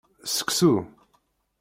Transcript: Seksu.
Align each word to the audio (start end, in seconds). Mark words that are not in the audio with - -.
Seksu. 0.33 0.71